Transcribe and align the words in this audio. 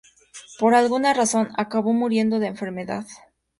Por 0.57 0.73
alguna 0.73 1.13
razón, 1.13 1.51
acabó 1.57 1.93
muriendo 1.93 2.39
de 2.39 2.47
enfermedad. 2.47 3.05